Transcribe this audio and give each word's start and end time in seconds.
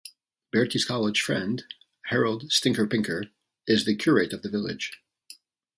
Bertie's 0.51 0.83
college 0.83 1.21
friend, 1.21 1.63
Harold 2.07 2.51
'Stinker' 2.51 2.87
Pinker, 2.87 3.25
is 3.67 3.85
the 3.85 3.95
curate 3.95 4.33
of 4.33 4.41
the 4.41 4.49
village. 4.49 4.99